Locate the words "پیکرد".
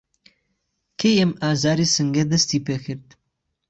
2.65-3.07